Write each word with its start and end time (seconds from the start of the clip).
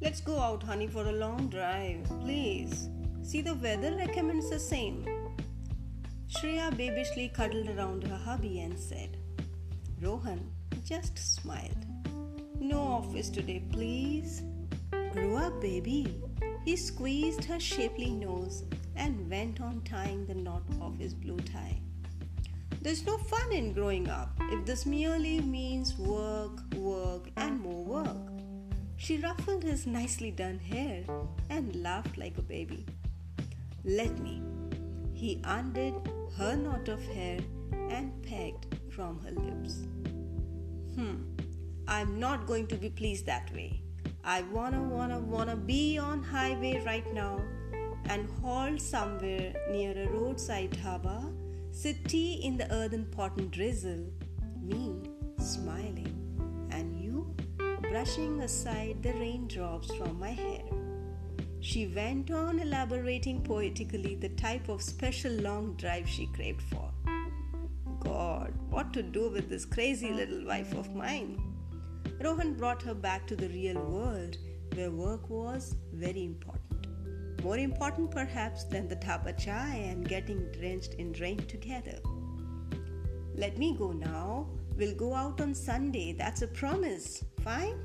Let's 0.00 0.20
go 0.20 0.38
out, 0.38 0.62
honey, 0.62 0.86
for 0.86 1.06
a 1.06 1.12
long 1.12 1.48
drive, 1.48 2.04
please. 2.20 2.88
See, 3.24 3.40
the 3.40 3.56
weather 3.56 3.96
recommends 3.96 4.48
the 4.48 4.58
same. 4.60 5.04
Shreya 6.28 6.70
babishly 6.70 7.34
cuddled 7.34 7.68
around 7.68 8.06
her 8.06 8.16
hubby 8.16 8.60
and 8.60 8.78
said, 8.78 9.16
Rohan 10.00 10.52
just 10.84 11.18
smiled. 11.18 11.84
No 12.60 12.78
office 12.78 13.28
today, 13.28 13.60
please. 13.72 14.44
Grow 15.12 15.36
up, 15.36 15.60
baby. 15.60 16.22
He 16.64 16.76
squeezed 16.76 17.44
her 17.46 17.58
shapely 17.58 18.10
nose 18.10 18.62
and 18.94 19.28
went 19.28 19.60
on 19.60 19.80
tying 19.80 20.26
the 20.26 20.34
knot 20.34 20.62
of 20.80 20.96
his 20.96 21.12
blue 21.12 21.40
tie. 21.40 21.80
There's 22.82 23.04
no 23.04 23.18
fun 23.18 23.50
in 23.50 23.72
growing 23.72 24.08
up 24.08 24.30
if 24.52 24.64
this 24.64 24.86
merely 24.86 25.40
means 25.40 25.98
work, 25.98 26.60
work, 26.76 27.30
and 27.36 27.58
more 27.60 27.82
work. 27.82 28.16
She 28.98 29.16
ruffled 29.18 29.62
his 29.62 29.86
nicely 29.86 30.32
done 30.32 30.58
hair 30.58 31.04
and 31.48 31.82
laughed 31.82 32.18
like 32.18 32.36
a 32.36 32.42
baby. 32.42 32.84
Let 33.84 34.18
me. 34.18 34.42
He 35.14 35.40
undid 35.44 35.94
her 36.36 36.56
knot 36.56 36.88
of 36.88 37.02
hair 37.06 37.38
and 37.90 38.12
pegged 38.22 38.66
from 38.90 39.20
her 39.22 39.30
lips. 39.30 39.86
Hmm, 40.96 41.22
I'm 41.86 42.18
not 42.18 42.46
going 42.46 42.66
to 42.66 42.76
be 42.76 42.90
pleased 42.90 43.24
that 43.26 43.52
way. 43.54 43.82
I 44.24 44.42
wanna, 44.42 44.82
wanna, 44.82 45.20
wanna 45.20 45.56
be 45.56 45.96
on 45.96 46.22
highway 46.22 46.82
right 46.84 47.14
now 47.14 47.40
and 48.08 48.28
halt 48.42 48.80
somewhere 48.80 49.54
near 49.70 49.92
a 49.96 50.08
roadside 50.08 50.72
dhaba, 50.72 51.32
sit 51.70 52.04
tea 52.08 52.34
in 52.44 52.56
the 52.56 52.70
earthen 52.72 53.04
pot 53.06 53.38
and 53.38 53.50
drizzle, 53.50 54.06
me 54.60 54.96
smiling, 55.38 56.27
brushing 57.90 58.42
aside 58.42 59.02
the 59.02 59.12
raindrops 59.14 59.94
from 59.94 60.18
my 60.18 60.30
hair. 60.30 60.62
She 61.60 61.86
went 61.86 62.30
on 62.30 62.60
elaborating 62.60 63.42
poetically 63.42 64.14
the 64.14 64.28
type 64.28 64.68
of 64.68 64.82
special 64.82 65.32
long 65.32 65.74
drive 65.76 66.06
she 66.06 66.26
craved 66.26 66.62
for. 66.62 66.90
God, 68.00 68.52
what 68.68 68.92
to 68.92 69.02
do 69.02 69.30
with 69.30 69.48
this 69.48 69.64
crazy 69.64 70.12
little 70.12 70.44
wife 70.44 70.74
of 70.74 70.94
mine? 70.94 71.40
Rohan 72.22 72.54
brought 72.54 72.82
her 72.82 72.94
back 72.94 73.26
to 73.26 73.36
the 73.36 73.48
real 73.48 73.80
world 73.80 74.36
where 74.74 74.90
work 74.90 75.30
was 75.30 75.74
very 75.94 76.24
important. 76.24 76.86
More 77.42 77.58
important, 77.58 78.10
perhaps, 78.10 78.64
than 78.64 78.86
the 78.86 78.96
dhaba 78.96 79.36
chai 79.38 79.76
and 79.76 80.06
getting 80.06 80.50
drenched 80.52 80.94
in 80.94 81.12
rain 81.14 81.38
together. 81.38 81.98
Let 83.34 83.56
me 83.56 83.74
go 83.78 83.92
now. 83.92 84.48
We'll 84.78 84.94
go 84.94 85.12
out 85.12 85.40
on 85.40 85.54
Sunday. 85.56 86.12
That's 86.12 86.42
a 86.42 86.46
promise. 86.46 87.24
Fine? 87.42 87.78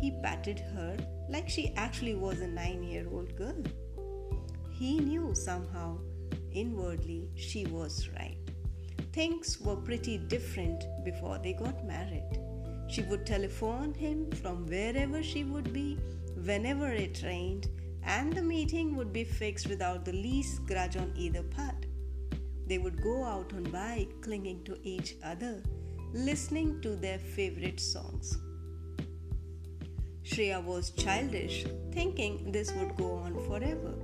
He 0.00 0.12
patted 0.22 0.60
her 0.72 0.96
like 1.28 1.48
she 1.48 1.72
actually 1.74 2.14
was 2.14 2.40
a 2.40 2.46
nine 2.46 2.84
year 2.84 3.08
old 3.10 3.34
girl. 3.34 3.60
He 4.70 5.00
knew 5.00 5.34
somehow, 5.34 5.98
inwardly, 6.52 7.28
she 7.34 7.66
was 7.66 8.08
right. 8.16 8.38
Things 9.12 9.60
were 9.60 9.74
pretty 9.74 10.16
different 10.16 10.84
before 11.04 11.38
they 11.42 11.54
got 11.54 11.84
married. 11.84 12.38
She 12.86 13.02
would 13.02 13.26
telephone 13.26 13.92
him 13.92 14.30
from 14.30 14.64
wherever 14.66 15.24
she 15.24 15.42
would 15.42 15.72
be, 15.72 15.98
whenever 16.44 16.92
it 16.92 17.20
rained, 17.24 17.66
and 18.04 18.32
the 18.32 18.42
meeting 18.42 18.94
would 18.94 19.12
be 19.12 19.24
fixed 19.24 19.68
without 19.68 20.04
the 20.04 20.12
least 20.12 20.64
grudge 20.66 20.96
on 20.96 21.12
either 21.16 21.42
part. 21.42 21.86
They 22.68 22.78
would 22.78 23.02
go 23.02 23.24
out 23.24 23.52
on 23.54 23.64
bike, 23.64 24.20
clinging 24.20 24.62
to 24.64 24.78
each 24.84 25.16
other, 25.24 25.62
listening 26.12 26.80
to 26.80 26.96
their 26.96 27.18
favorite 27.18 27.78
songs. 27.78 28.38
Shreya 30.24 30.62
was 30.62 30.90
childish, 30.90 31.66
thinking 31.92 32.50
this 32.52 32.72
would 32.72 32.96
go 32.96 33.14
on 33.14 33.34
forever. 33.46 33.94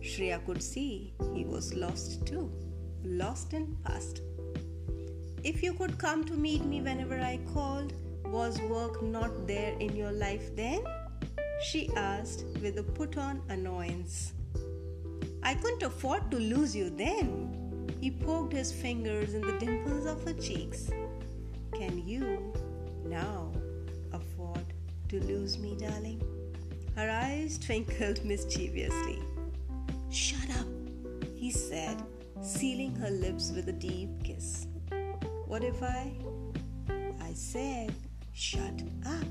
Shreya 0.00 0.44
could 0.46 0.62
see 0.62 1.12
he 1.34 1.44
was 1.44 1.74
lost 1.74 2.26
too, 2.26 2.50
lost 3.04 3.52
in 3.52 3.76
past. 3.84 4.22
If 5.44 5.62
you 5.62 5.72
could 5.72 5.98
come 5.98 6.24
to 6.24 6.32
meet 6.34 6.64
me 6.64 6.80
whenever 6.80 7.18
I 7.20 7.40
called, 7.52 7.92
was 8.26 8.60
work 8.62 9.02
not 9.02 9.46
there 9.46 9.74
in 9.78 9.94
your 9.96 10.12
life 10.12 10.54
then? 10.56 10.84
She 11.62 11.90
asked 11.96 12.44
with 12.62 12.78
a 12.78 12.82
put 12.82 13.16
on 13.16 13.42
annoyance. 13.48 14.32
I 15.42 15.54
couldn't 15.54 15.82
afford 15.82 16.30
to 16.30 16.38
lose 16.38 16.74
you 16.74 16.90
then. 16.90 17.67
He 18.00 18.10
poked 18.10 18.52
his 18.52 18.72
fingers 18.72 19.34
in 19.34 19.42
the 19.42 19.58
dimples 19.58 20.06
of 20.06 20.22
her 20.24 20.32
cheeks. 20.34 20.88
Can 21.74 22.06
you 22.06 22.52
now 23.04 23.52
afford 24.12 24.64
to 25.08 25.20
lose 25.24 25.58
me, 25.58 25.76
darling? 25.78 26.22
Her 26.94 27.10
eyes 27.10 27.58
twinkled 27.58 28.24
mischievously. 28.24 29.18
Shut 30.10 30.50
up, 30.58 30.66
he 31.36 31.50
said, 31.50 32.02
sealing 32.40 32.94
her 32.96 33.10
lips 33.10 33.52
with 33.54 33.68
a 33.68 33.72
deep 33.72 34.10
kiss. 34.22 34.66
What 35.46 35.64
if 35.64 35.82
I? 35.82 36.12
I 37.20 37.32
said, 37.32 37.92
shut 38.32 38.82
up. 39.06 39.26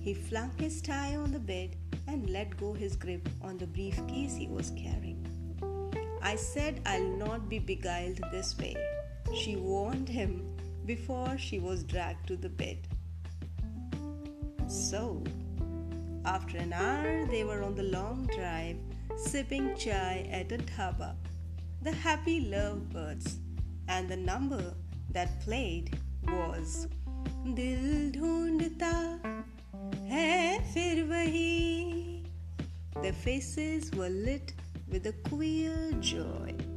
He 0.00 0.14
flung 0.14 0.50
his 0.58 0.82
tie 0.82 1.14
on 1.16 1.30
the 1.30 1.38
bed 1.38 1.76
and 2.08 2.28
let 2.30 2.56
go 2.56 2.72
his 2.72 2.96
grip 2.96 3.28
on 3.40 3.58
the 3.58 3.66
briefcase 3.66 4.34
he 4.34 4.48
was 4.48 4.70
carrying. 4.70 5.24
I 6.22 6.36
said 6.36 6.80
I'll 6.86 7.16
not 7.16 7.48
be 7.48 7.58
beguiled 7.58 8.20
this 8.30 8.56
way, 8.56 8.76
she 9.34 9.56
warned 9.56 10.08
him 10.08 10.48
before 10.86 11.36
she 11.36 11.58
was 11.58 11.82
dragged 11.82 12.26
to 12.28 12.36
the 12.36 12.48
bed. 12.48 12.78
So, 14.68 15.22
after 16.24 16.58
an 16.58 16.72
hour, 16.72 17.26
they 17.26 17.42
were 17.44 17.62
on 17.64 17.74
the 17.74 17.82
long 17.82 18.28
drive, 18.34 18.76
sipping 19.16 19.74
chai 19.76 20.28
at 20.30 20.52
a 20.52 20.58
dhaba. 20.58 21.16
The 21.82 21.92
happy 21.92 22.40
lovebirds, 22.40 23.38
and 23.88 24.08
the 24.08 24.16
number 24.16 24.74
that 25.10 25.40
played 25.40 25.98
was 26.28 26.86
Dil 27.54 28.12
Dhundta 28.12 29.18
Hai 30.08 30.60
Fir 30.72 31.04
Wahi. 31.06 32.22
Their 33.02 33.12
faces 33.12 33.90
were 33.90 34.08
lit 34.08 34.52
with 34.92 35.06
a 35.06 35.12
queer 35.30 35.90
joy. 36.00 36.71